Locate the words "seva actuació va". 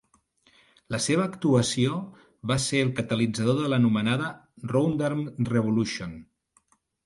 1.07-2.57